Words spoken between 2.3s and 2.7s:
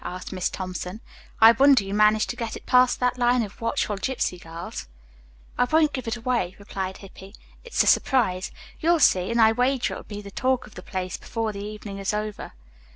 to get it